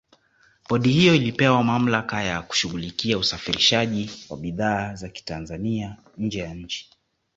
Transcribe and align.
Bodi 0.69 0.89
hiyo 0.91 1.15
ilipewa 1.15 1.63
mamlaka 1.63 2.23
ya 2.23 2.41
kushughulikia 2.41 3.17
usafirishaji 3.17 4.09
wa 4.29 4.37
bidhaa 4.37 4.95
za 4.95 5.09
kitanzania 5.09 5.95
nje 6.17 6.39
ya 6.39 6.53
nchi 6.53 6.89